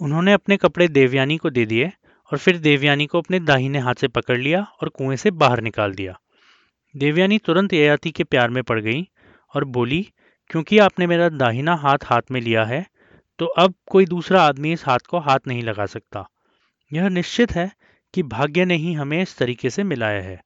उन्होंने 0.00 0.32
अपने 0.32 0.56
कपड़े 0.56 0.88
देवयानी 0.88 1.36
को 1.36 1.50
दे 1.50 1.64
दिए 1.66 1.90
और 2.30 2.38
फिर 2.38 2.58
देवयानी 2.58 3.06
को 3.06 3.18
अपने 3.18 3.40
दाहिने 3.40 3.78
हाथ 3.78 3.94
से 3.94 4.08
पकड़ 4.08 4.38
लिया 4.38 4.62
और 4.80 4.88
कुएँ 4.88 5.16
से 5.16 5.30
बाहर 5.32 5.60
निकाल 5.60 5.94
दिया। 5.94 6.18
देवयानी 6.94 7.38
तुरंत 7.38 7.72
ययाति 7.72 8.10
के 8.10 8.24
प्यार 8.24 8.50
में 8.50 8.62
पड़ 8.62 8.80
गई 8.80 9.02
और 9.54 9.64
बोली, 9.66 10.02
क्योंकि 10.50 10.78
आपने 10.78 11.06
मेरा 11.06 11.28
दाहिना 11.28 11.74
हाथ 11.76 12.04
हाथ 12.04 12.30
में 12.30 12.40
लिया 12.40 12.64
है 12.64 12.84
तो 13.38 13.46
अब 13.58 13.74
कोई 13.86 14.06
दूसरा 14.06 14.42
आदमी 14.42 14.72
इस 14.72 14.84
हाथ 14.86 15.06
को 15.08 15.18
हाथ 15.18 15.46
नहीं 15.46 15.62
लगा 15.62 15.86
सकता। 15.86 16.26
यह 16.90 17.08
निश्चित 17.08 17.52
है 17.52 17.70
कि 18.14 18.22
भाग्य 18.24 18.64
ने 18.64 18.76
ही 18.76 18.92
हमें 18.92 19.20
इस 19.22 19.36
तरीके 19.38 19.70
से 19.70 19.82
मिलाया 19.84 20.22
है। 20.22 20.40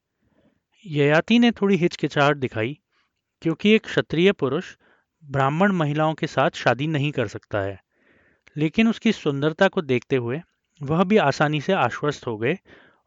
ययाति 0.84 1.38
ने 1.38 1.50
थोड़ी 1.50 1.76
हिचकिचाहट 1.76 2.36
दिखाई, 2.36 2.76
क्योंकि 3.42 3.74
एक 3.74 3.84
क्षत्रिय 3.84 4.32
पुरुष 4.32 4.64
ब्राह्मण 5.24 5.72
महिलाओं 5.72 6.14
के 6.14 6.26
साथ 6.26 6.50
शादी 6.54 6.86
नहीं 6.86 7.10
कर 7.12 7.26
सकता 7.28 7.60
है, 7.60 7.78
लेकिन 8.56 8.88
उसकी 8.88 9.12
सुंदरता 9.12 9.68
को 9.68 9.82
देखते 9.82 10.16
हुए 10.16 10.40
वह 10.82 11.04
भी 11.04 11.16
आसानी 11.16 11.60
से 11.60 11.72
आश्वस्त 11.72 12.26
हो 12.26 12.36
गए 12.36 12.58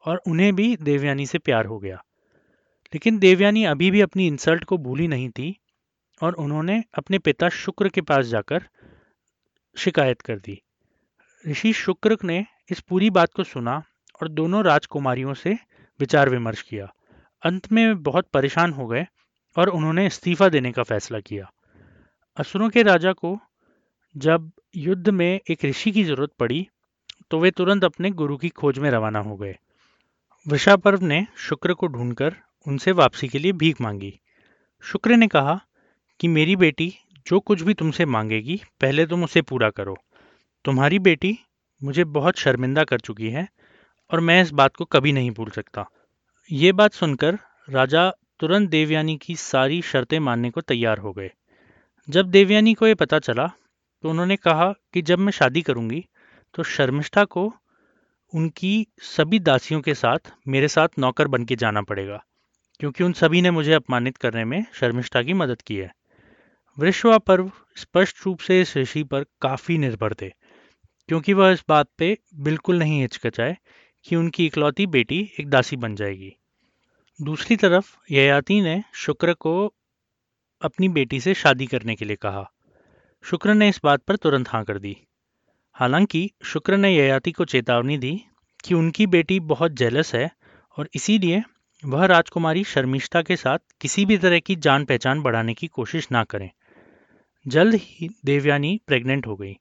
और 0.06 0.22
उन्हें 0.28 0.56
भी 0.56 0.76
देवयानी 0.76 1.26
से 1.26 1.38
प्यार 1.38 1.66
हो 1.66 1.80
गया। 1.80 1.96
लेकिन 2.94 3.20
देवयानी 3.20 3.64
अभी 3.66 3.92
भी 3.92 4.02
अपनी 4.02 4.28
इंसल्ट 4.28 4.64
को 4.64 4.78
भूली 4.78 5.08
नहीं 5.08 5.30
थी 5.30 5.60
और 6.22 6.34
उन्होंने 6.34 6.84
अपने 6.98 7.20
पिता 7.20 7.50
शुक्र 7.50 7.90
के 7.90 8.02
पास 8.02 8.26
जाकर 8.26 8.64
शिकायत 9.78 10.22
कर 10.22 10.40
दी। 10.40 10.62
ऋषि 11.48 11.74
शुक्र 11.74 12.18
ने 12.24 12.46
इस 12.72 12.80
पूरी 12.80 13.10
बात 13.10 13.34
को 13.34 13.44
सुना 13.44 13.84
और 14.22 14.28
दोनों 14.28 14.64
राजकुमारियों 14.64 15.34
से 15.34 15.58
विचार 16.00 16.30
विमर्श 16.30 16.62
किया। 16.62 16.94
अंत 17.44 17.72
में 17.72 18.04
बहुत 18.04 18.28
परेशान 18.28 18.74
हो 18.74 18.88
गए 18.88 19.06
और 19.58 19.70
उन्होंने 19.70 20.06
इस्तीफा 20.06 20.50
देने 20.50 20.72
का 20.72 20.84
फैसला 20.84 21.20
किया। 21.20 21.52
असुरों 22.38 22.70
के 22.70 22.84
राजा 22.84 23.14
को 23.14 23.40
जब 24.18 24.52
युद्ध 24.76 25.10
में 25.10 25.40
एक 25.50 25.66
ऋषि 25.66 25.92
की 25.92 26.04
ज़रूरत 26.04 26.30
पड़ी 26.40 26.70
तो 27.31 27.39
वे 27.39 27.51
तुरंत 27.51 27.84
अपने 27.84 28.10
गुरु 28.12 28.38
की 28.38 28.50
खोज 28.50 28.77
में 28.79 28.89
रवाना 28.91 29.19
हो 29.19 29.36
गए। 29.36 29.55
वृषापर्व 30.46 31.03
ने 31.03 31.25
शुक्र 31.38 31.74
को 31.74 31.88
ढूंढकर 31.88 32.36
उनसे 32.67 32.91
वापसी 32.91 33.27
के 33.27 33.39
लिए 33.39 33.51
भीख 33.51 33.81
मांगी। 33.81 34.13
शुक्र 34.84 35.15
ने 35.15 35.27
कहा 35.27 35.60
कि 36.19 36.27
मेरी 36.27 36.55
बेटी 36.55 36.93
जो 37.27 37.39
कुछ 37.39 37.62
भी 37.62 37.74
तुमसे 37.74 38.05
मांगेगी, 38.05 38.62
पहले 38.81 39.05
तुम 39.05 39.24
उसे 39.24 39.41
पूरा 39.41 39.69
करो। 39.69 39.98
तुम्हारी 40.65 41.00
बेटी 41.00 41.38
मुझे 41.81 42.03
बहुत 42.03 42.38
शर्मिंदा 42.38 42.84
कर 42.84 43.00
चुकी 43.00 43.29
है 43.29 43.48
और 44.12 44.19
मैं 44.19 44.41
इस 44.41 44.51
बात 44.51 44.75
को 44.75 44.86
कभी 44.86 45.12
नहीं 45.12 45.31
भूल 45.31 45.50
सकता। 45.50 45.86
ये 46.50 46.72
बात 46.72 46.93
सुनकर 46.93 47.38
राजा 47.67 48.10
तुरंत 48.39 48.69
देवयानी 48.69 49.17
की 49.17 49.36
सारी 49.36 49.81
शर्तें 49.81 50.19
मानने 50.19 50.50
को 50.50 50.62
तैयार 50.62 50.98
हो 50.98 51.12
गए। 51.13 51.31
जब 52.07 52.29
देवयानी 52.29 52.74
को 52.74 52.88
ये 52.88 52.96
पता 52.96 53.19
चला 53.19 53.48
तो 54.03 54.10
उन्होंने 54.10 54.36
कहा 54.36 54.72
कि 54.93 55.01
जब 55.01 55.19
मैं 55.19 55.31
शादी 55.31 55.62
करूँगी 55.62 56.05
तो 56.58 56.64
शर्मिष्ठा 56.64 57.24
को 57.26 57.54
उनकी 58.34 58.88
सभी 59.00 59.40
दासियों 59.40 59.82
के 59.82 59.94
साथ, 59.94 60.32
मेरे 60.48 60.68
साथ 60.68 60.88
नौकर 61.00 61.28
बन 61.28 61.44
के 61.46 61.56
जाना 61.56 61.82
पड़ेगा, 61.82 62.24
क्योंकि 62.80 63.04
उन 63.04 63.14
सभी 63.14 63.42
ने 63.42 63.52
मुझे 63.52 63.74
अपमानित 63.74 64.18
करने 64.18 64.46
में 64.46 64.66
शर्मिष्ठा 64.74 65.22
की 65.24 65.34
मदद 65.34 65.62
की 65.62 65.76
है। 65.76 65.92
वृश्वा 66.78 67.18
पर्व 67.18 67.52
स्पष्ट 67.78 68.26
रूप 68.26 68.40
से 68.40 68.62
इस 68.62 68.76
ऋषि 68.78 69.04
पर 69.04 69.26
काफ़ी 69.42 69.78
निर्भर 69.78 70.14
थे, 70.14 70.30
क्योंकि 71.10 71.34
वह 71.34 71.52
इस 71.52 71.64
बात 71.70 71.90
पे 71.98 72.18
बिल्कुल 72.40 72.80
नहीं 72.80 73.02
हिचकचाए 73.02 73.58
कि 74.06 74.16
उनकी 74.16 74.46
इकलौती 74.46 74.86
बेटी 74.88 75.20
एक 75.40 75.50
दासी 75.50 75.76
बन 75.76 75.96
जाएगी। 75.96 76.36
दूसरी 77.20 77.56
तरफ़, 77.56 77.96
ययाति 78.12 78.62
ने 78.62 78.84
शुक्र 78.96 79.34
को 79.34 79.74
अपनी 80.62 80.90
बेटी 80.90 81.20
से 81.20 81.34
शादी 81.34 81.66
करने 81.66 81.96
के 81.96 82.06
लिए 82.06 82.16
कहा। 82.16 82.50
शुक्र 83.24 83.54
ने 83.54 83.70
इस 83.70 83.80
बात 83.84 84.02
पर 84.02 84.16
तुरंत 84.16 84.50
हाँ 84.50 84.64
कर 84.64 84.80
दी। 84.80 84.96
हालाँकि, 85.79 86.29
शुक्र 86.43 86.77
ने 86.77 86.96
ययाति 86.96 87.31
को 87.31 87.46
चेतावनी 87.46 87.98
दी 87.98 88.22
कि 88.65 88.74
उनकी 88.74 89.07
बेटी 89.07 89.39
बहुत 89.39 89.72
जेलस 89.72 90.15
है 90.15 90.31
और 90.77 90.89
इसीलिए 90.96 91.43
वह 91.86 92.05
राजकुमारी 92.05 92.63
शर्मिष्ठा 92.63 93.22
के 93.22 93.36
साथ 93.36 93.57
किसी 93.81 94.05
भी 94.05 94.17
तरह 94.17 94.39
की 94.39 94.55
जान 94.55 94.86
पहचान 94.86 95.22
बढ़ाने 95.22 95.53
की 95.53 95.67
कोशिश 95.67 96.07
ना 96.12 96.24
करें। 96.24 96.50
जल्द 97.48 97.75
ही 97.75 98.10
देवयानी 98.25 98.81
प्रेग्नेंट 98.88 99.27
हो 99.27 99.36
गई। 99.36 99.57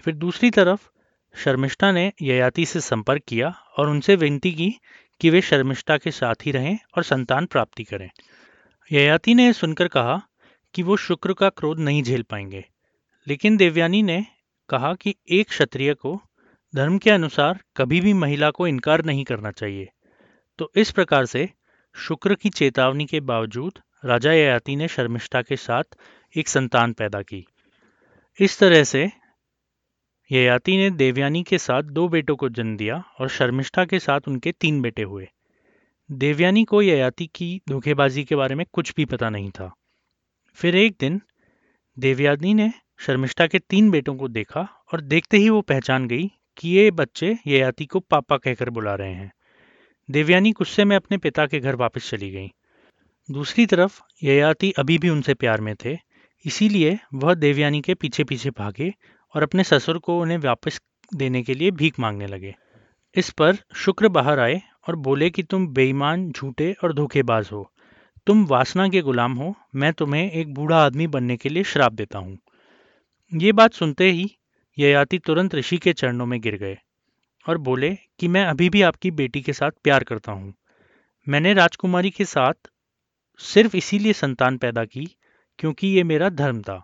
फिर 0.00 0.14
दूसरी 0.14 0.50
तरफ़, 0.50 0.88
शर्मिष्ठा 1.34 1.92
ने 1.92 2.12
ययाति 2.22 2.66
से 2.66 2.80
संपर्क 2.80 3.22
किया 3.28 3.54
और 3.76 3.88
उनसे 3.88 4.16
विनती 4.16 4.52
की 4.52 4.72
कि 5.20 5.30
वे 5.30 5.40
शर्मिष्ठा 5.40 5.98
के 5.98 6.10
साथ 6.10 6.46
ही 6.46 6.50
रहें 6.50 6.78
और 6.96 7.02
संतान 7.02 7.46
प्राप्ति 7.46 7.84
करें। 7.84 8.10
ययाति 8.92 9.34
ने 9.34 9.52
सुनकर 9.52 9.88
कहा 9.88 10.22
कि 10.74 10.82
वो 10.82 10.96
शुक्र 10.96 11.32
का 11.32 11.48
क्रोध 11.48 11.78
नहीं 11.78 12.02
झेल 12.02 12.22
पाएँगे, 12.22 12.64
लेकिन 13.26 13.56
देवयानी 13.56 14.02
ने 14.02 14.26
कहा 14.68 14.94
कि 14.94 15.14
एक 15.28 15.48
क्षत्रिय 15.48 15.94
को 15.94 16.22
धर्म 16.74 16.98
के 16.98 17.10
अनुसार 17.10 17.58
कभी 17.76 18.00
भी 18.00 18.12
महिला 18.12 18.50
को 18.50 18.66
इनकार 18.66 19.04
नहीं 19.04 19.24
करना 19.24 19.50
चाहिए। 19.50 19.88
तो 20.58 20.72
इस 20.74 20.90
प्रकार 20.90 21.26
से 21.26 21.50
शुक्र 21.94 22.34
की 22.34 22.50
चेतावनी 22.50 23.06
के 23.06 23.20
बावजूद 23.20 23.72
राजा 24.04 24.32
ययाति 24.32 24.76
ने 24.76 24.88
शर्मिष्ठा 24.88 25.42
के 25.42 25.56
साथ 25.56 25.82
एक 26.36 26.48
संतान 26.48 26.92
पैदा 26.92 27.22
की। 27.22 27.46
इस 28.40 28.58
तरह 28.58 28.84
से 28.84 29.10
ययाति 30.32 30.76
ने 30.76 30.90
देवयानी 30.90 31.42
के 31.42 31.58
साथ 31.58 31.82
दो 31.82 32.08
बेटों 32.08 32.36
को 32.36 32.48
जन्म 32.48 32.76
दिया 32.76 33.04
और 33.18 33.28
शर्मिष्ठा 33.28 33.84
के 33.84 33.98
साथ 33.98 34.20
उनके 34.28 34.52
तीन 34.52 34.82
बेटे 34.82 35.02
हुए। 35.02 35.28
देवयानी 36.10 36.64
को 36.64 36.82
ययाति 36.82 37.26
की 37.26 37.60
धोखेबाजी 37.68 38.24
के 38.24 38.36
बारे 38.36 38.54
में 38.54 38.66
कुछ 38.72 38.94
भी 38.96 39.04
पता 39.04 39.30
नहीं 39.30 39.50
था। 39.50 39.74
फिर 40.54 40.76
एक 40.76 40.96
दिन 41.00 41.22
देवयानी 41.98 42.54
ने 42.54 42.72
शर्मिष्ठा 42.98 43.46
के 43.46 43.58
तीन 43.58 43.90
बेटों 43.90 44.14
को 44.14 44.28
देखा 44.28 44.68
और 44.92 45.00
देखते 45.00 45.36
ही 45.36 45.50
वो 45.50 45.60
पहचान 45.60 46.08
गई 46.08 46.32
कि 46.56 46.68
ये 46.68 46.90
बच्चे 46.90 47.38
ययाति 47.46 47.84
को 47.84 48.00
पापा 48.00 48.36
कहकर 48.36 48.70
बुला 48.70 48.94
रहे 48.94 49.12
हैं। 49.12 49.32
देवयानी 50.10 50.52
गुस्से 50.52 50.84
में 50.84 50.96
अपने 50.96 51.18
पिता 51.18 51.46
के 51.46 51.60
घर 51.60 51.74
वापस 51.74 52.10
चली 52.10 52.30
गई। 52.30 52.52
दूसरी 53.30 53.66
तरफ़, 53.66 54.00
ययाति 54.22 54.70
अभी 54.70 54.98
भी 54.98 55.08
उनसे 55.08 55.34
प्यार 55.34 55.60
में 55.60 55.74
थे, 55.84 55.98
इसीलिए 56.46 56.98
वह 57.14 57.34
देवयानी 57.34 57.80
के 57.80 57.94
पीछे 57.94 58.24
पीछे 58.24 58.50
भागे 58.50 58.94
और 59.34 59.42
अपने 59.42 59.64
ससुर 59.64 59.98
को 59.98 60.20
उन्हें 60.20 60.38
वापस 60.38 60.80
देने 61.14 61.42
के 61.42 61.54
लिए 61.54 61.70
भीख 61.70 62.00
मांगने 62.00 62.26
लगे। 62.26 62.54
इस 63.14 63.30
पर 63.30 63.56
शुक्र 63.74 64.08
बाहर 64.08 64.38
आए 64.38 64.62
और 64.88 64.96
बोले 64.96 65.30
कि 65.30 65.42
तुम 65.42 65.68
बेईमान, 65.68 66.30
झूठे 66.30 66.76
और 66.84 66.92
धोखेबाज 66.92 67.48
हो। 67.52 67.72
तुम 68.26 68.44
वासना 68.44 68.88
के 68.88 69.00
गुलाम 69.00 69.32
हो, 69.32 69.54
मैं 69.74 69.92
तुम्हें 69.92 70.30
एक 70.30 70.54
बूढ़ा 70.54 70.76
आदमी 70.76 71.06
बनने 71.06 71.36
के 71.36 71.48
लिए 71.48 71.62
श्राप 71.62 71.92
देता 71.92 72.18
हूँ। 72.18 72.38
ये 73.32 73.50
बात 73.52 73.72
सुनते 73.72 74.10
ही 74.10 74.24
ययाति 74.78 75.18
तुरंत 75.18 75.54
ऋषि 75.54 75.76
के 75.76 75.92
चरणों 75.92 76.26
में 76.26 76.40
गिर 76.40 76.56
गए 76.56 76.76
और 77.46 77.58
बोले 77.58 77.90
कि 78.18 78.28
मैं 78.28 78.44
अभी 78.44 78.68
भी 78.70 78.82
आपकी 78.82 79.10
बेटी 79.10 79.40
के 79.40 79.52
साथ 79.52 79.70
प्यार 79.84 80.04
करता 80.04 80.32
हूँ। 80.32 80.54
मैंने 81.26 81.52
राजकुमारी 81.54 82.10
के 82.10 82.24
साथ 82.24 82.70
सिर्फ़ 83.40 83.76
इसीलिए 83.76 84.12
संतान 84.12 84.56
पैदा 84.56 84.84
की 84.84 85.04
क्योंकि 85.58 85.88
ये 85.88 86.02
मेरा 86.02 86.28
धर्म 86.28 86.62
था। 86.62 86.82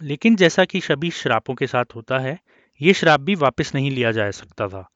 लेकिन 0.00 0.36
जैसा 0.36 0.64
कि 0.64 0.80
सभी 0.80 1.10
श्रापों 1.10 1.54
के 1.54 1.66
साथ 1.66 1.94
होता 1.94 2.18
है, 2.18 2.38
ये 2.80 2.92
श्राप 2.92 3.20
भी 3.20 3.34
वापस 3.34 3.74
नहीं 3.74 3.90
लिया 3.90 4.12
जा 4.12 4.30
सकता 4.30 4.68
था। 4.68 4.88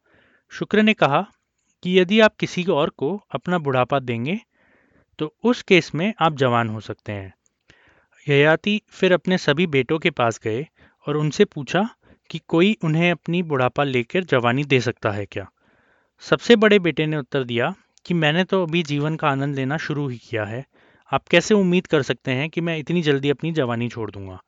शुक्र 0.52 0.82
ने 0.82 0.94
कहा 0.94 1.20
कि 1.82 1.98
यदि 1.98 2.20
आप 2.20 2.36
किसी 2.36 2.64
और 2.64 2.90
को 2.90 3.16
अपना 3.30 3.58
बुढ़ापा 3.58 3.98
देंगे 3.98 4.38
तो 5.18 5.34
उस 5.44 5.62
केस 5.62 5.94
में 5.94 6.12
आप 6.20 6.36
जवान 6.36 6.68
हो 6.68 6.80
सकते 6.80 7.12
हैं। 7.12 7.34
ययाति 8.26 8.80
फिर 8.88 9.12
अपने 9.12 9.38
सभी 9.38 9.66
बेटों 9.66 9.98
के 9.98 10.10
पास 10.10 10.40
गए 10.44 10.66
और 11.06 11.16
उनसे 11.16 11.44
पूछा 11.44 11.88
कि 12.30 12.40
कोई 12.48 12.76
उन्हें 12.84 13.10
अपनी 13.10 13.42
बुढ़ापा 13.42 13.84
लेकर 13.84 14.24
जवानी 14.24 14.64
दे 14.64 14.80
सकता 14.80 15.10
है 15.10 15.26
क्या? 15.26 15.46
सबसे 16.22 16.56
बड़े 16.56 16.78
बेटे 16.78 17.06
ने 17.06 17.16
उत्तर 17.16 17.44
दिया 17.44 17.74
कि 18.06 18.14
मैंने 18.14 18.44
तो 18.44 18.62
अभी 18.62 18.82
जीवन 18.82 19.16
का 19.16 19.28
आनंद 19.28 19.56
लेना 19.56 19.76
शुरू 19.76 20.08
ही 20.08 20.16
किया 20.18 20.44
है। 20.44 20.64
आप 21.12 21.28
कैसे 21.28 21.54
उम्मीद 21.54 21.86
कर 21.86 22.02
सकते 22.02 22.30
हैं 22.30 22.48
कि 22.50 22.60
मैं 22.60 22.76
इतनी 22.78 23.02
जल्दी 23.02 23.30
अपनी 23.30 23.52
जवानी 23.52 23.88
छोड़ 23.88 24.10
दूँगा? 24.10 24.38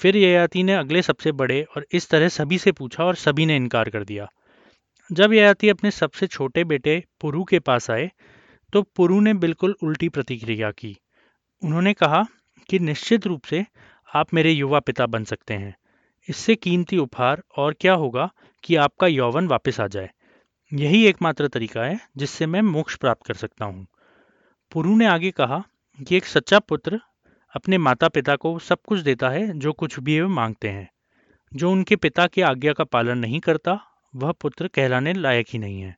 फिर 0.00 0.16
ययाति 0.16 0.62
ने 0.62 0.74
अगले 0.74 1.02
सबसे 1.02 1.32
बड़े 1.32 1.62
और 1.76 1.86
इस 1.92 2.08
तरह 2.10 2.28
सभी 2.28 2.58
से 2.58 2.72
पूछा 2.72 3.04
और 3.04 3.14
सभी 3.14 3.46
ने 3.46 3.56
इनकार 3.56 3.90
कर 3.90 4.04
दिया। 4.04 4.28
जब 5.10 5.32
ययाति 5.32 5.68
अपने 5.68 5.90
सबसे 5.90 6.26
छोटे 6.26 6.64
बेटे 6.64 7.02
पुरु 7.20 7.44
के 7.44 7.58
पास 7.58 7.90
आए 7.90 8.10
तो 8.72 8.82
पुरु 8.96 9.20
ने 9.20 9.34
बिल्कुल 9.34 9.74
उल्टी 9.82 10.08
प्रतिक्रिया 10.08 10.70
की। 10.70 10.96
उन्होंने 11.62 11.92
कहा 11.92 12.22
कि 12.68 12.78
निश्चित 12.78 13.26
रूप 13.26 13.44
से 13.44 13.64
आप 14.14 14.34
मेरे 14.34 14.50
युवा 14.50 14.80
पिता 14.80 15.06
बन 15.06 15.24
सकते 15.24 15.54
हैं। 15.54 15.76
इससे 16.28 16.54
कीमती 16.54 16.98
उपहार 16.98 17.42
और 17.56 17.74
क्या 17.80 17.92
होगा 17.92 18.30
कि 18.64 18.76
आपका 18.76 19.06
यौवन 19.06 19.48
वापस 19.48 19.80
आ 19.80 19.86
जाए। 19.86 20.10
यही 20.72 21.06
एकमात्र 21.06 21.48
तरीका 21.48 21.82
है 21.82 22.00
जिससे 22.16 22.46
मैं 22.46 22.62
मोक्ष 22.62 22.96
प्राप्त 22.96 23.26
कर 23.26 23.34
सकता 23.34 23.64
हूँ। 23.64 23.86
पुरु 24.72 24.96
ने 24.96 25.06
आगे 25.06 25.30
कहा 25.30 25.64
कि 26.02 26.16
एक 26.16 26.24
सच्चा 26.24 26.58
पुत्र 26.58 27.00
अपने 27.56 27.78
माता 27.78 28.08
पिता 28.08 28.36
को 28.36 28.58
सब 28.58 28.78
कुछ 28.86 29.00
देता 29.00 29.28
है 29.28 29.58
जो 29.58 29.72
कुछ 29.72 30.00
भी 30.00 30.20
वे 30.20 30.26
मांगते 30.26 30.68
हैं। 30.68 30.90
जो 31.54 31.72
उनके 31.72 31.96
पिता 31.96 32.26
की 32.26 32.40
आज्ञा 32.40 32.72
का 32.72 32.84
पालन 32.84 33.18
नहीं 33.18 33.40
करता, 33.40 33.80
वह 34.16 34.32
पुत्र 34.32 34.68
कहलाने 34.68 35.12
लायक 35.12 35.46
ही 35.50 35.58
नहीं 35.58 35.80
है। 35.80 35.96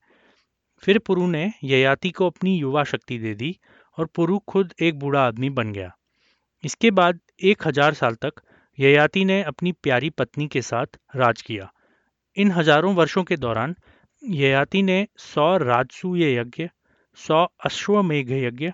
फिर 0.82 0.98
पुरु 0.98 1.26
ने 1.26 1.52
ययाति 1.64 2.10
को 2.10 2.26
अपनी 2.26 2.56
युवा 2.58 2.84
शक्ति 2.84 3.18
दे 3.18 3.34
दी 3.34 3.58
और 3.98 4.06
पुरु 4.06 4.38
खुद 4.38 4.74
एक 4.80 4.98
बूढ़ा 4.98 5.26
आदमी 5.26 5.50
बन 5.50 5.72
गया। 5.72 5.96
इसके 6.64 6.90
बाद 6.90 7.20
एक 7.42 7.66
हज़ार 7.66 7.94
साल 7.94 8.14
तक 8.14 8.40
ययाति 8.78 9.24
ने 9.24 9.42
अपनी 9.42 9.72
प्यारी 9.82 10.10
पत्नी 10.10 10.46
के 10.48 10.62
साथ 10.62 10.98
राज 11.16 11.42
किया। 11.42 11.70
इन 12.36 12.50
हज़ारों 12.50 12.94
वर्षों 12.94 13.24
के 13.24 13.36
दौरान 13.36 13.74
ययाति 14.22 14.82
ने 14.82 15.06
सौ 15.18 15.56
राजसूय 15.56 16.34
यज्ञ, 16.34 16.68
सौ 17.18 17.44
अश्वमेघ 17.64 18.30
यज्ञ, 18.32 18.70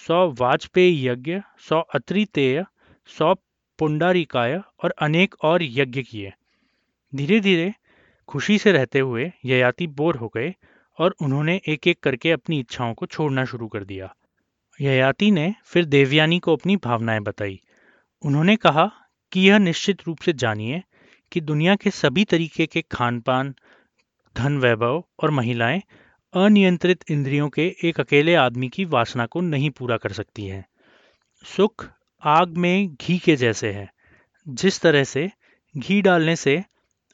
सौ 0.00 0.26
वाजपेयी 0.40 1.06
यज्ञ, 1.08 1.40
सौ 1.68 1.80
अत्रितेय, 1.94 2.64
सौ 3.08 3.34
पुंडारिकाय 3.78 4.60
और 4.84 4.94
अनेक 4.98 5.34
और 5.44 5.62
यज्ञ 5.62 6.02
किए। 6.02 6.32
धीरे 7.12 7.40
धीरे 7.40 7.72
खुशी 8.28 8.58
से 8.58 8.72
रहते 8.72 8.98
हुए 8.98 9.30
ययाति 9.44 9.86
बोर 9.86 10.16
हो 10.16 10.28
गए 10.28 10.54
और 10.98 11.14
उन्होंने 11.22 11.60
एक 11.68 11.86
एक 11.86 12.00
करके 12.02 12.30
अपनी 12.30 12.58
इच्छाओं 12.60 12.94
को 12.94 13.06
छोड़ना 13.06 13.44
शुरू 13.44 13.68
कर 13.68 13.84
दिया। 13.84 14.14
ययाति 14.80 15.30
ने 15.30 15.54
फिर 15.64 15.84
देवयानी 15.84 16.38
को 16.38 16.56
अपनी 16.56 16.76
भावनाएँ 16.76 17.20
बताई। 17.20 17.60
उन्होंने 18.22 18.56
कहा 18.56 18.90
कि 19.32 19.40
यह 19.40 19.58
निश्चित 19.58 19.98
रूप 20.06 20.18
से 20.18 20.32
जानिए 20.32 20.82
कि 21.32 21.40
दुनिया 21.40 21.76
के 21.76 21.90
सभी 21.90 22.24
तरीके 22.24 22.66
के 22.66 22.82
खान 22.82 23.20
पान 23.20 23.54
धन 24.36 24.58
वैभव 24.58 25.04
और 25.22 25.30
महिलाएँ 25.30 25.82
अनियंत्रित 26.34 27.04
इंद्रियों 27.10 27.48
के 27.48 27.76
एक 27.82 28.00
अकेले 28.00 28.34
आदमी 28.34 28.68
की 28.68 28.84
वासना 28.84 29.26
को 29.26 29.40
नहीं 29.40 29.70
पूरा 29.70 29.96
कर 29.96 30.12
सकती 30.12 30.46
है। 30.46 30.64
सुख 31.44 31.88
आग 32.22 32.56
में 32.56 32.94
घी 32.94 33.18
के 33.18 33.36
जैसे 33.36 33.72
है। 33.72 33.90
जिस 34.48 34.80
तरह 34.80 35.04
से 35.04 35.30
घी 35.76 36.02
डालने 36.02 36.36
से 36.36 36.64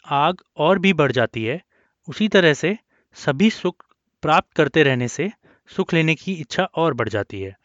आग 0.06 0.42
और 0.56 0.78
भी 0.78 0.92
बढ़ 0.92 1.12
जाती 1.12 1.44
है, 1.44 1.60
उसी 2.08 2.28
तरह 2.28 2.54
से 2.54 2.78
सभी 3.14 3.50
सुख 3.50 3.84
प्राप्त 4.22 4.52
करते 4.56 4.82
रहने 4.82 5.08
से 5.08 5.30
सुख 5.68 5.94
लेने 5.94 6.14
की 6.14 6.32
इच्छा 6.32 6.64
और 6.64 6.94
बढ़ 6.94 7.08
जाती 7.08 7.40
है। 7.40 7.56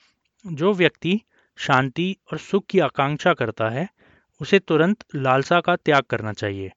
जो 0.47 0.73
व्यक्ति 0.73 1.21
शांति 1.57 2.17
और 2.31 2.37
सुख 2.37 2.65
की 2.69 2.79
आकांक्षा 2.79 3.33
करता 3.33 3.69
है, 3.69 3.89
उसे 4.41 4.59
तुरंत 4.59 5.05
लालसा 5.15 5.61
का 5.61 5.75
त्याग 5.75 6.03
करना 6.03 6.33
चाहिए। 6.33 6.71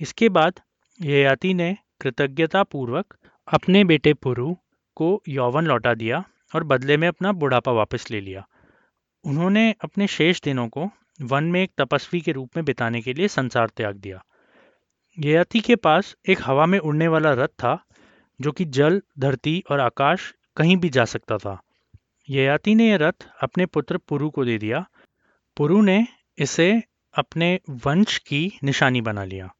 इसके 0.00 0.28
बाद 0.28 0.60
ययाति 1.00 1.54
ने 1.54 1.76
कृतज्ञता 2.00 2.62
पूर्वक 2.62 3.16
अपने 3.52 3.84
बेटे 3.84 4.14
पुरु 4.14 4.56
को 4.96 5.22
यौवन 5.28 5.64
लौटा 5.64 5.94
दिया 5.94 6.24
और 6.54 6.64
बदले 6.64 6.96
में 6.96 7.08
अपना 7.08 7.32
बुढ़ापा 7.32 7.72
वापस 7.72 8.10
ले 8.10 8.20
लिया। 8.20 8.48
उन्होंने 9.24 9.74
अपने 9.80 10.06
शेष 10.06 10.40
दिनों 10.40 10.68
को 10.68 10.90
वन 11.22 11.44
में 11.44 11.62
एक 11.62 11.72
तपस्वी 11.78 12.20
के 12.20 12.32
रूप 12.32 12.50
में 12.56 12.64
बिताने 12.64 13.02
के 13.02 13.12
लिए 13.12 13.28
संसार 13.28 13.68
त्याग 13.68 13.96
दिया। 13.96 14.24
ययाति 15.18 15.60
के 15.60 15.76
पास 15.76 16.16
एक 16.28 16.38
हवा 16.42 16.66
में 16.66 16.78
उड़ने 16.78 17.08
वाला 17.08 17.32
रथ 17.32 17.48
था, 17.48 17.84
जो 18.40 18.52
कि 18.52 18.64
जल, 18.64 19.02
धरती 19.18 19.64
और 19.70 19.80
आकाश 19.80 20.34
कहीं 20.56 20.76
भी 20.76 20.88
जा 20.88 21.04
सकता 21.04 21.38
था। 21.38 21.62
ययाति 22.30 22.74
ने 22.74 22.88
यह 22.88 22.96
रथ 22.96 23.28
अपने 23.42 23.66
पुत्र 23.66 23.98
पुरु 23.98 24.30
को 24.30 24.44
दे 24.44 24.58
दिया। 24.58 24.88
पुरु 25.56 25.82
ने 25.82 26.06
इसे 26.38 26.82
अपने 27.18 27.60
वंश 27.70 28.18
की 28.18 28.58
निशानी 28.64 29.00
बना 29.00 29.24
लिया। 29.24 29.54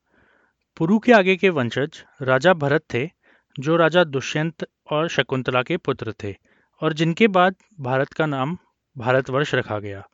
पुरु 0.76 0.98
के 0.98 1.12
आगे 1.12 1.36
के 1.36 1.48
वंशज 1.48 2.04
राजा 2.22 2.54
भरत 2.54 2.84
थे, 2.94 3.10
जो 3.58 3.76
राजा 3.76 4.04
दुष्यंत 4.04 4.66
और 4.90 5.08
शकुंतला 5.08 5.62
के 5.62 5.76
पुत्र 5.76 6.14
थे 6.24 6.36
और 6.80 6.92
जिनके 6.92 7.28
बाद 7.28 7.54
भारत 7.80 8.08
का 8.08 8.26
नाम 8.26 8.58
भारतवर्ष 8.98 9.54
रखा 9.54 9.78
गया। 9.78 10.08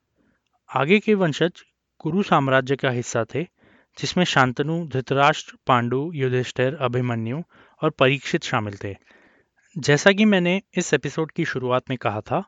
आगे 0.77 0.99
के 0.99 1.15
वंशज 1.15 1.53
कुरु 1.99 2.23
साम्राज्य 2.23 2.77
का 2.77 2.91
हिस्सा 2.91 3.25
थे, 3.35 3.43
जिसमें 3.99 4.25
शांतनु, 4.25 4.89
धृतराष्ट्र, 4.89 5.53
पांडु, 5.67 6.13
युधिष्ठिर, 6.15 6.75
अभिमन्यु 6.75 7.43
और 7.83 7.91
परीक्षित 7.91 8.43
शामिल 8.43 8.77
थे। 8.85 8.97
जैसा 9.79 10.13
कि 10.13 10.25
मैंने 10.25 10.63
इस 10.77 10.95
एपिसोड 10.95 11.33
की 11.33 11.45
शुरुआत 11.45 11.83
में 11.91 11.99
कहा 11.99 12.21
था, 12.21 12.45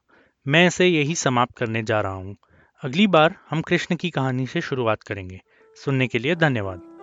मैं 0.46 0.66
इसे 0.66 0.86
यही 0.86 1.14
समाप्त 1.14 1.58
करने 1.58 1.82
जा 1.82 2.00
रहा 2.00 2.12
हूँ। 2.12 2.36
अगली 2.84 3.06
बार 3.06 3.36
हम 3.50 3.62
कृष्ण 3.62 3.96
की 3.96 4.10
कहानी 4.10 4.46
से 4.46 4.60
शुरुआत 4.60 5.02
करेंगे। 5.02 5.40
सुनने 5.84 6.08
के 6.08 6.18
लिए 6.18 6.34
धन्यवाद। 6.34 6.93